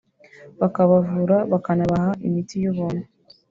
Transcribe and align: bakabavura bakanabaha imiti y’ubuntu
bakabavura 0.61 1.37
bakanabaha 1.51 2.11
imiti 2.27 2.55
y’ubuntu 2.63 3.03